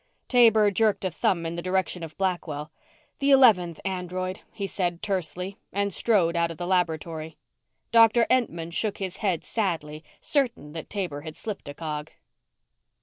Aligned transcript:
Taber 0.27 0.71
jerked 0.71 1.05
a 1.05 1.11
thumb 1.11 1.45
in 1.45 1.55
the 1.55 1.61
direction 1.61 2.01
of 2.01 2.17
Blackwell. 2.17 2.71
"The 3.19 3.29
eleventh 3.29 3.79
android," 3.85 4.39
he 4.51 4.65
said 4.65 5.03
tersely, 5.03 5.57
and 5.71 5.93
strode 5.93 6.35
out 6.35 6.49
of 6.49 6.57
the 6.57 6.65
laboratory. 6.65 7.37
Dr. 7.91 8.25
Entman 8.27 8.73
shook 8.73 8.97
his 8.97 9.17
head 9.17 9.43
sadly, 9.43 10.03
certain 10.19 10.71
that 10.73 10.89
Taber 10.89 11.21
had 11.21 11.35
slipped 11.35 11.67
a 11.69 11.75
cog. 11.75 12.09